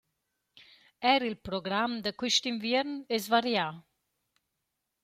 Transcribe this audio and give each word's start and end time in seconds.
Eir 1.09 1.23
il 1.27 1.35
program 1.49 1.91
da 2.07 2.11
quist 2.19 2.49
inviern 2.53 2.91
es 3.21 3.25
varià. 3.37 3.67